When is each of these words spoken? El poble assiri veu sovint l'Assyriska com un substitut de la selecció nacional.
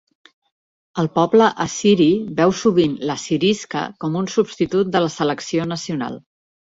El 1.01 1.09
poble 1.17 1.49
assiri 1.65 2.07
veu 2.39 2.53
sovint 2.59 2.95
l'Assyriska 3.09 3.83
com 4.05 4.15
un 4.23 4.31
substitut 4.37 4.89
de 4.97 5.03
la 5.05 5.11
selecció 5.17 5.69
nacional. 5.73 6.19